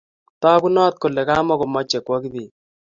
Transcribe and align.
Tagunot 0.41 0.95
kole 1.01 1.21
kamukomache 1.27 1.97
kwo 2.05 2.15
Kibet 2.23 2.51